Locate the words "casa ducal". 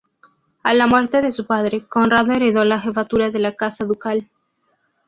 3.53-4.27